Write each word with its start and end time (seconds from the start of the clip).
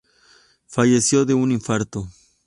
Falleció 0.65 1.25
de 1.25 1.35
un 1.35 1.51
infarto. 1.51 2.07